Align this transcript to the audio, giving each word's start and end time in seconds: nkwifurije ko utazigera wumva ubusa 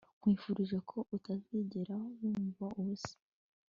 nkwifurije 0.17 0.77
ko 0.89 0.97
utazigera 1.15 1.97
wumva 2.19 2.65
ubusa 2.79 3.15